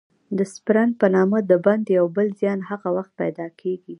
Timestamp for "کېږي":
3.59-3.89